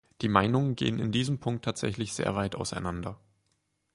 Die 0.23 0.29
Meinungen 0.29 0.75
gehen 0.75 0.97
in 0.97 1.11
diesem 1.11 1.37
Punkt 1.37 1.63
tatsächlich 1.63 2.13
sehr 2.15 2.33
weit 2.35 2.55
auseinander. 2.55 3.19